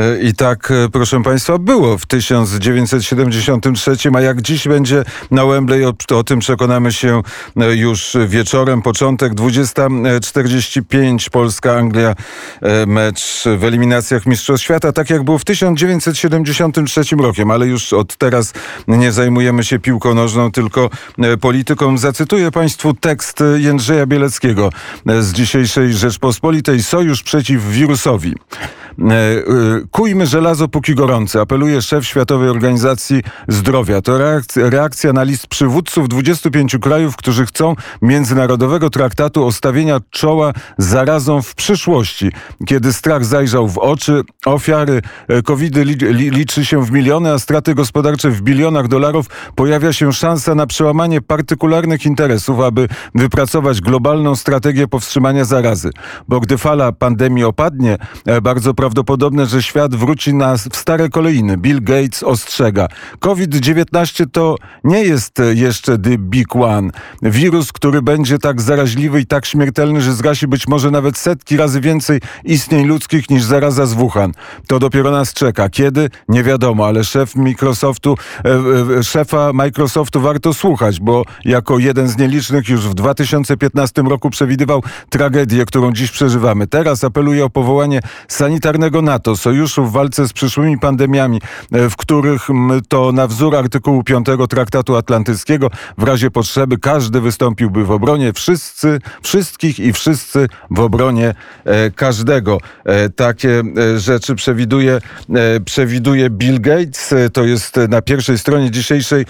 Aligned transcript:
E, 0.00 0.20
I 0.20 0.34
tak, 0.34 0.70
e, 0.70 0.88
proszę 0.88 1.22
Państwa, 1.22 1.58
było 1.58 1.98
w 1.98 2.06
1973, 2.06 3.96
a 4.14 4.20
jak 4.20 4.42
dziś 4.42 4.68
będzie 4.68 5.04
na 5.30 5.46
Wembley, 5.46 5.84
o, 5.84 5.92
o, 6.14 6.24
tym 6.24 6.38
przekonamy 6.38 6.92
się 6.92 7.22
e, 7.56 7.76
już 7.76 8.16
wieczorem. 8.28 8.82
Początek 8.82 9.34
20.45, 9.34 11.30
Polska-Anglia, 11.30 12.14
mecz 12.86 13.44
w 13.58 13.64
eliminacjach 13.64 14.26
Mistrzostw 14.26 14.64
Świata, 14.64 14.92
tak 14.92 15.10
jak 15.10 15.22
było 15.22 15.38
w 15.38 15.44
1973 15.44 17.02
rokiem, 17.16 17.50
ale 17.50 17.66
już 17.66 17.92
od 17.92 18.16
teraz 18.16 18.52
nie 18.88 19.12
zajmujemy 19.12 19.64
się 19.64 19.78
piłką 19.78 20.14
nożną, 20.14 20.52
tylko 20.52 20.90
polityką. 21.40 21.98
Zacytuję 21.98 22.50
Państwu 22.50 22.94
tekst 22.94 23.42
Jędrzeja 23.56 24.06
Bieleckiego 24.06 24.70
z 25.20 25.32
dzisiejszej 25.32 25.92
Rzeczpospolitej. 25.92 26.82
Sojusz 26.82 27.22
przeciw 27.22 27.68
wirusowi. 27.68 28.34
Kujmy 29.90 30.26
żelazo 30.26 30.68
póki 30.68 30.94
gorące, 30.94 31.40
apeluje 31.40 31.82
szef 31.82 32.06
Światowej 32.06 32.48
Organizacji 32.48 33.22
Zdrowia. 33.48 34.02
To 34.02 34.18
reakcja, 34.56 35.12
na 35.12 35.22
list 35.22 35.46
przywódców 35.46 36.08
25 36.08 36.76
krajów, 36.80 37.16
którzy 37.16 37.46
chcą 37.46 37.74
międzynarodowego 38.02 38.90
traktatu 38.90 39.46
o 39.46 39.52
stawienia 39.52 40.00
czoła 40.10 40.52
zarazom 40.78 41.42
w 41.42 41.54
przyszłości. 41.54 42.32
Kiedy 42.66 42.92
strach 42.92 43.24
zajrzał 43.24 43.68
w 43.68 43.78
oczy, 43.78 44.22
ofiary 44.46 45.02
e, 45.28 45.42
COVID 45.42 45.76
liczy 46.10 46.64
się 46.64 46.84
w 46.84 46.90
miliony, 46.90 47.32
a 47.32 47.38
straty 47.38 47.74
gospodarcze 47.74 48.30
w 48.30 48.42
bilionach 48.42 48.88
dolarów, 48.88 49.26
pojawia 49.54 49.92
się 49.92 50.12
szansa 50.12 50.54
na 50.54 50.66
przełamanie 50.66 51.20
partykularnych 51.20 52.06
interesów, 52.06 52.60
aby 52.60 52.88
wypracować 53.14 53.80
globalną 53.80 54.36
strategię 54.36 54.88
powstrzymania 54.88 55.44
zarazy. 55.44 55.90
Bo 56.28 56.40
gdy 56.40 56.58
fala 56.58 56.92
pandemii 56.92 57.44
opadnie, 57.44 57.98
e, 58.26 58.40
bardzo 58.40 58.74
prawdopodobne, 58.86 59.46
że 59.46 59.62
świat 59.62 59.94
wróci 59.94 60.34
na, 60.34 60.56
w 60.56 60.76
stare 60.76 61.08
kolejny. 61.08 61.56
Bill 61.56 61.82
Gates 61.82 62.22
ostrzega. 62.22 62.88
COVID-19 63.20 64.26
to 64.32 64.56
nie 64.84 65.02
jest 65.04 65.42
jeszcze 65.54 65.98
the 65.98 66.18
big 66.18 66.56
one. 66.56 66.90
Wirus, 67.22 67.72
który 67.72 68.02
będzie 68.02 68.38
tak 68.38 68.60
zaraźliwy 68.60 69.20
i 69.20 69.26
tak 69.26 69.46
śmiertelny, 69.46 70.00
że 70.00 70.12
zgasi 70.12 70.46
być 70.46 70.68
może 70.68 70.90
nawet 70.90 71.18
setki 71.18 71.56
razy 71.56 71.80
więcej 71.80 72.20
istnień 72.44 72.86
ludzkich 72.86 73.30
niż 73.30 73.42
zaraza 73.42 73.86
z 73.86 73.92
Wuhan. 73.92 74.32
To 74.66 74.78
dopiero 74.78 75.10
nas 75.10 75.32
czeka. 75.32 75.68
Kiedy? 75.68 76.10
Nie 76.28 76.42
wiadomo, 76.42 76.86
ale 76.86 77.04
szef 77.04 77.36
Microsoftu, 77.36 78.16
e, 78.44 78.98
e, 78.98 79.02
szefa 79.04 79.52
Microsoftu 79.52 80.20
warto 80.20 80.54
słuchać, 80.54 81.00
bo 81.00 81.22
jako 81.44 81.78
jeden 81.78 82.08
z 82.08 82.18
nielicznych 82.18 82.68
już 82.68 82.88
w 82.88 82.94
2015 82.94 84.02
roku 84.02 84.30
przewidywał 84.30 84.82
tragedię, 85.10 85.64
którą 85.64 85.92
dziś 85.92 86.10
przeżywamy. 86.10 86.66
Teraz 86.66 87.04
apeluje 87.04 87.44
o 87.44 87.50
powołanie 87.50 88.00
sanitarnego 88.28 88.75
NATO, 88.78 89.36
sojuszu 89.36 89.84
w 89.84 89.92
walce 89.92 90.28
z 90.28 90.32
przyszłymi 90.32 90.78
pandemiami, 90.78 91.40
e, 91.72 91.90
w 91.90 91.96
których 91.96 92.48
to 92.88 93.12
na 93.12 93.26
wzór 93.26 93.56
artykułu 93.56 94.04
5 94.04 94.26
Traktatu 94.48 94.96
Atlantyckiego 94.96 95.70
w 95.98 96.02
razie 96.02 96.30
potrzeby 96.30 96.78
każdy 96.78 97.20
wystąpiłby 97.20 97.84
w 97.84 97.90
obronie 97.90 98.32
wszyscy, 98.32 98.98
wszystkich 99.22 99.80
i 99.80 99.92
wszyscy 99.92 100.48
w 100.70 100.80
obronie 100.80 101.34
e, 101.64 101.90
każdego. 101.90 102.58
E, 102.84 103.08
takie 103.08 103.62
rzeczy 103.96 104.34
przewiduje, 104.34 105.00
przewiduje 105.64 106.30
Bill 106.30 106.60
Gates. 106.60 107.14
To 107.32 107.44
jest 107.44 107.76
na 107.88 108.02
pierwszej 108.02 108.38
stronie 108.38 108.70
dzisiejszej 108.70 109.24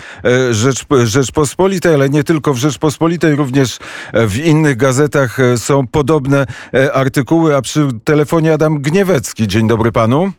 Rzecz, 0.51 0.85
Rzeczpospolitej, 1.05 1.95
ale 1.95 2.11
nie 2.11 2.25
tylko 2.25 2.55
w 2.55 2.57
Rzeczpospolitej, 2.57 3.35
również 3.35 3.79
w 4.13 4.37
innych 4.37 4.77
gazetach 4.77 5.39
są 5.57 5.87
podobne 5.87 6.47
artykuły, 6.95 7.57
a 7.57 7.63
przy 7.63 7.89
telefonie 8.05 8.53
Adam 8.53 8.79
Gniewecki. 8.79 9.36
Dzień 9.41 9.69
dobry 9.69 9.93
panu. 9.93 10.31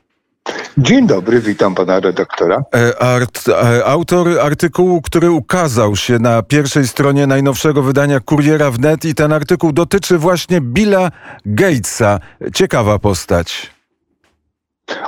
Dzień 0.77 1.07
dobry, 1.07 1.39
witam 1.39 1.75
pana 1.75 1.99
redaktora. 1.99 2.63
E, 2.75 3.01
art, 3.01 3.49
e, 3.49 3.85
autor 3.85 4.39
artykułu, 4.39 5.01
który 5.01 5.31
ukazał 5.31 5.95
się 5.95 6.19
na 6.19 6.43
pierwszej 6.43 6.87
stronie 6.87 7.27
najnowszego 7.27 7.83
wydania 7.83 8.19
Kuriera 8.19 8.71
Wnet 8.71 9.05
i 9.05 9.15
ten 9.15 9.33
artykuł 9.33 9.71
dotyczy 9.71 10.17
właśnie 10.17 10.61
Billa 10.61 11.11
Gatesa. 11.45 12.19
Ciekawa 12.53 12.99
postać. 12.99 13.71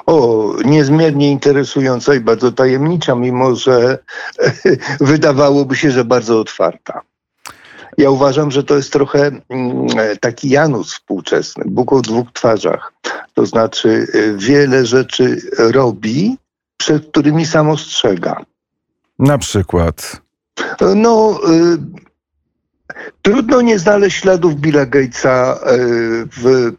O, 0.05 0.53
niezmiernie 0.65 1.31
interesująca 1.31 2.15
i 2.15 2.19
bardzo 2.19 2.51
tajemnicza, 2.51 3.15
mimo 3.15 3.55
że 3.55 3.97
wydawałoby 5.01 5.75
się, 5.75 5.91
że 5.91 6.05
bardzo 6.05 6.39
otwarta. 6.39 7.01
Ja 7.99 8.09
uważam, 8.09 8.51
że 8.51 8.63
to 8.63 8.75
jest 8.75 8.93
trochę 8.93 9.31
mm, 9.49 9.87
taki 10.21 10.49
Janus 10.49 10.93
współczesny, 10.93 11.63
Bóg 11.67 11.93
o 11.93 12.01
dwóch 12.01 12.31
twarzach. 12.33 12.93
To 13.33 13.45
znaczy 13.45 13.89
y, 13.89 14.35
wiele 14.37 14.85
rzeczy 14.85 15.41
robi, 15.57 16.37
przed 16.77 17.07
którymi 17.07 17.45
sam 17.45 17.69
ostrzega. 17.69 18.41
Na 19.19 19.37
przykład? 19.37 20.21
No, 20.95 21.39
y, 21.49 21.77
trudno 23.21 23.61
nie 23.61 23.79
znaleźć 23.79 24.17
śladów 24.17 24.55
Billa 24.55 24.85
Gatesa 24.85 25.59
w 26.37 26.47
y, 26.47 26.73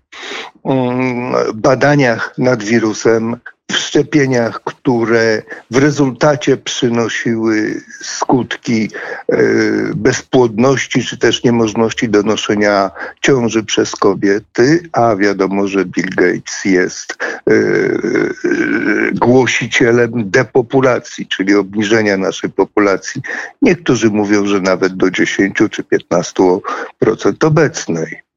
badaniach 1.55 2.35
nad 2.39 2.63
wirusem, 2.63 3.37
w 3.71 3.77
szczepieniach, 3.77 4.61
które 4.65 5.43
w 5.71 5.77
rezultacie 5.77 6.57
przynosiły 6.57 7.81
skutki 8.03 8.91
e, 9.29 9.37
bezpłodności 9.95 11.03
czy 11.05 11.19
też 11.19 11.45
niemożności 11.45 12.09
donoszenia 12.09 12.91
ciąży 13.21 13.63
przez 13.63 13.97
kobiety, 13.97 14.89
a 14.93 15.17
wiadomo, 15.17 15.69
że 15.69 15.85
Bill 15.85 16.11
Gates 16.17 16.65
jest 16.65 17.19
e, 17.23 17.55
głosicielem 19.13 20.11
depopulacji, 20.15 21.27
czyli 21.27 21.55
obniżenia 21.55 22.17
naszej 22.17 22.51
populacji. 22.51 23.23
Niektórzy 23.63 24.11
mówią, 24.11 24.47
że 24.47 24.61
nawet 24.61 24.95
do 24.97 25.11
10 25.11 25.57
czy 25.71 25.83
15% 25.83 27.47
obecnej. 27.47 28.30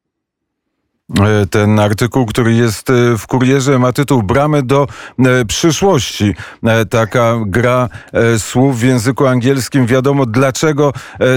E, 1.09 1.45
ten 1.45 1.79
artykuł, 1.79 2.25
który 2.25 2.53
jest 2.53 2.89
e, 2.89 3.17
w 3.17 3.27
kurierze, 3.27 3.79
ma 3.79 3.93
tytuł 3.93 4.23
Bramy 4.23 4.63
do 4.63 4.87
e, 5.19 5.45
przyszłości. 5.45 6.35
Taka 6.89 7.35
gra 7.45 7.89
słów 8.37 8.79
w 8.79 8.83
języku 8.83 9.27
angielskim. 9.27 9.85
Wiadomo 9.85 10.25
dlaczego 10.25 10.93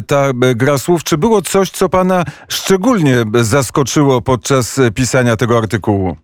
ta 0.06 0.32
gra 0.54 0.78
słów. 0.78 1.04
Czy 1.04 1.19
było 1.19 1.43
coś, 1.43 1.71
co 1.71 1.88
pana 1.88 2.25
szczególnie 2.49 3.25
zaskoczyło 3.34 4.22
podczas 4.22 4.81
pisania 4.94 5.37
tego 5.37 5.59
artykułu? 5.59 6.16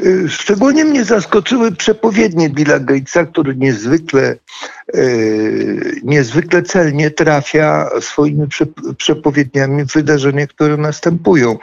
Y, 0.00 0.28
szczególnie 0.28 0.84
mnie 0.84 1.04
zaskoczyły 1.04 1.72
przepowiednie 1.72 2.50
Billa 2.50 2.78
Gatesa, 2.78 3.24
który 3.24 3.56
niezwykle, 3.56 4.36
niezwykle 6.02 6.62
celnie 6.62 7.10
trafia 7.10 7.90
swoimi 8.00 8.46
przepowiedniami 8.96 9.84
w 9.84 9.92
wydarzenia, 9.92 10.46
które 10.46 10.76
następują. 10.76 11.58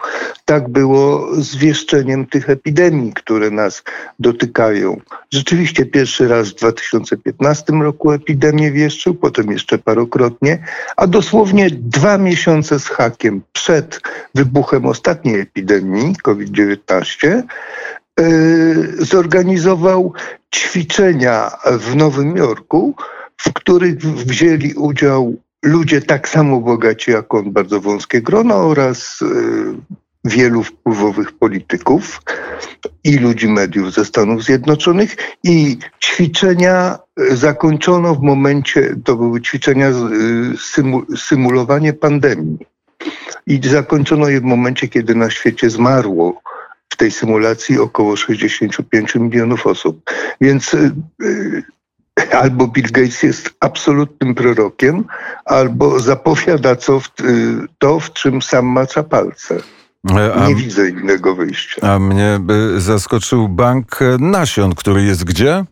Tak 0.45 0.69
było 0.69 1.28
z 1.35 1.56
wieszczeniem 1.56 2.25
tych 2.25 2.50
epidemii, 2.50 3.13
które 3.13 3.51
nas 3.51 3.84
dotykają. 4.19 5.01
Rzeczywiście 5.31 5.85
pierwszy 5.85 6.28
raz 6.28 6.50
w 6.50 6.56
2015 6.56 7.73
roku 7.73 8.12
epidemię 8.12 8.72
wieszczył, 8.72 9.13
potem 9.16 9.51
jeszcze 9.51 9.78
parokrotnie, 9.78 10.63
a 10.97 11.07
dosłownie 11.07 11.69
dwa 11.72 12.17
miesiące 12.17 12.79
z 12.79 12.88
hakiem 12.88 13.41
przed 13.53 14.01
wybuchem 14.35 14.85
ostatniej 14.85 15.40
epidemii 15.40 16.16
COVID-19 16.23 17.44
Y, 18.19 19.06
zorganizował 19.06 20.13
ćwiczenia 20.56 21.51
w 21.66 21.96
Nowym 21.96 22.38
Jorku, 22.38 22.96
w 23.40 23.54
których 23.54 23.98
wzięli 24.02 24.74
udział 24.74 25.36
ludzie 25.64 26.02
tak 26.02 26.30
samo 26.30 26.62
bogaci 26.62 27.12
jak 27.12 27.34
on, 27.34 27.52
bardzo 27.52 27.82
wąskie 27.82 28.22
grono 28.22 28.56
oraz 28.56 29.22
y, 29.22 29.26
wielu 30.26 30.64
wpływowych 30.64 31.32
polityków 31.32 32.22
i 33.04 33.18
ludzi 33.18 33.48
mediów 33.48 33.94
ze 33.94 34.06
Stanów 34.06 34.44
Zjednoczonych 34.44 35.16
i 35.44 35.78
ćwiczenia 36.04 37.00
zakończono 37.32 38.16
w 38.16 38.22
momencie, 38.22 38.96
to 39.06 39.16
były 39.16 39.42
ćwiczenia 39.42 39.90
y, 39.90 39.94
symulowanie 41.18 41.94
pandemii 41.94 42.58
i 43.47 43.62
zakończono 43.64 44.30
je 44.30 44.40
w 44.40 44.44
momencie, 44.44 44.88
kiedy 44.88 45.16
na 45.16 45.30
świecie 45.30 45.70
zmarło 45.70 46.42
w 46.90 46.96
tej 46.96 47.12
symulacji 47.12 47.80
około 47.80 48.16
65 48.16 49.16
milionów 49.16 49.68
osób. 49.68 50.12
Więc 50.42 50.74
y, 50.74 50.92
y, 51.24 51.64
albo 52.32 52.68
Bill 52.68 52.92
Gates 52.92 53.24
jest 53.24 53.50
absolutnym 53.60 54.36
prorokiem, 54.36 55.04
albo 55.46 56.00
zapowiada 56.00 56.76
co 56.76 57.00
w, 57.00 57.06
y, 57.22 57.68
to, 57.78 58.00
w 58.00 58.14
czym 58.14 58.42
sam 58.42 58.66
macza 58.66 59.04
palce. 59.04 59.56
E, 60.10 60.48
Nie 60.48 60.56
widzę 60.56 60.90
innego 60.90 61.36
wyjścia. 61.36 61.82
A 61.94 62.00
mnie 62.00 62.40
zaskoczył 62.78 63.50
bank 63.50 64.00
nasion, 64.20 64.76
który 64.76 65.04
jest 65.04 65.24
gdzie? 65.24 65.66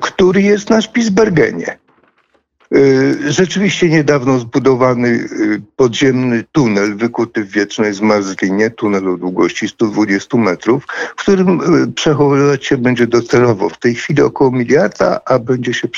Który 0.00 0.42
jest 0.42 0.70
na 0.70 0.82
Spitsbergenie. 0.82 1.78
Y, 2.74 3.32
Rzeczywiście 3.32 3.88
niedawno 3.88 4.38
zbudowany 4.38 5.08
y, 5.08 5.62
podziemny 5.76 6.44
tunel 6.52 6.96
wykuty 6.96 7.44
w 7.44 7.50
wiecznej 7.50 7.94
zmarzlinie, 7.94 8.70
tunel 8.70 9.08
o 9.08 9.16
długości 9.16 9.68
120 9.68 10.36
metrów, 10.38 10.86
w 11.16 11.20
którym 11.20 11.74
y, 11.84 11.92
przechowywać 11.92 12.66
się 12.66 12.76
będzie 12.76 13.06
docelowo. 13.06 13.68
W 13.68 13.78
tej 13.78 13.94
chwili 13.94 14.22
około 14.22 14.50
miliarda, 14.50 15.20
a 15.24 15.38
będzie 15.38 15.74
się 15.74 15.88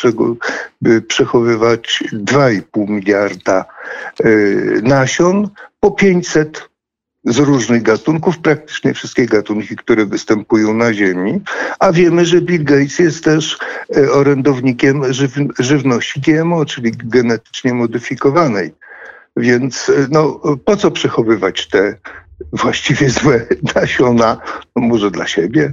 przechowywać 1.09 2.05
2,5 2.13 2.89
miliarda 2.89 3.65
nasion 4.83 5.49
po 5.81 5.91
500 5.91 6.69
z 7.29 7.39
różnych 7.39 7.83
gatunków, 7.83 8.39
praktycznie 8.39 8.95
wszystkie 8.95 9.27
gatunki, 9.27 9.77
które 9.77 10.07
występują 10.07 10.75
na 10.75 10.95
Ziemi, 10.95 11.41
a 11.79 11.93
wiemy, 11.93 12.27
że 12.27 12.41
Bill 12.41 12.65
Gates 12.65 12.99
jest 12.99 13.25
też 13.25 13.59
e, 13.97 14.13
orędownikiem 14.13 15.13
żyw 15.13 15.35
żywności 15.59 16.21
GMO, 16.21 16.65
czyli 16.65 16.93
genetycznie 17.05 17.75
modyfikowanej. 17.75 18.75
Więc 19.37 19.89
e, 19.89 19.93
no, 20.11 20.41
po 20.65 20.77
co 20.77 20.91
przechowywać 20.91 21.69
te 21.69 21.97
właściwie 22.53 23.11
złe 23.11 23.47
nasiona? 23.75 24.41
No, 24.77 24.83
może 24.83 25.11
dla 25.11 25.27
siebie? 25.27 25.73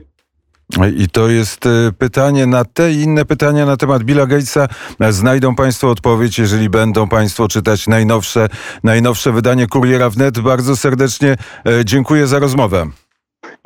I 0.97 1.09
to 1.09 1.29
jest 1.29 1.65
e, 1.65 1.91
pytanie 1.97 2.45
na 2.45 2.65
te 2.65 2.91
i 2.91 3.01
inne 3.01 3.25
pytania 3.25 3.65
na 3.65 3.77
temat 3.77 4.03
Billa 4.03 4.25
Gatesa. 4.25 4.67
Znajdą 5.09 5.56
Państwo 5.56 5.89
odpowiedź, 5.89 6.39
jeżeli 6.39 6.69
będą 6.69 7.07
Państwo 7.07 7.47
czytać 7.47 7.88
najnowsze, 7.88 8.47
najnowsze 8.83 9.31
wydanie 9.31 9.67
Kuriera 9.67 10.09
Wnet. 10.09 10.39
Bardzo 10.39 10.75
serdecznie 10.75 11.38
e, 11.65 11.85
dziękuję 11.85 12.27
za 12.27 12.39
rozmowę. 12.39 12.88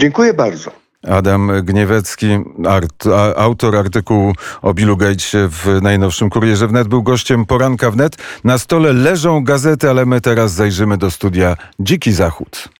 Dziękuję 0.01 0.33
bardzo. 0.33 0.71
Adam 1.07 1.51
Gniewecki, 1.63 2.27
art, 2.67 3.03
autor 3.35 3.75
artykułu 3.75 4.33
o 4.61 4.73
Billu 4.73 4.97
Gatesie 4.97 5.47
w 5.49 5.79
najnowszym 5.81 6.29
Kurierze 6.29 6.67
Wnet, 6.67 6.87
był 6.87 7.03
gościem 7.03 7.45
poranka 7.45 7.91
Wnet. 7.91 8.17
Na 8.43 8.57
stole 8.57 8.93
leżą 8.93 9.43
gazety, 9.43 9.89
ale 9.89 10.05
my 10.05 10.21
teraz 10.21 10.51
zajrzymy 10.51 10.97
do 10.97 11.11
studia 11.11 11.55
Dziki 11.79 12.13
Zachód. 12.13 12.69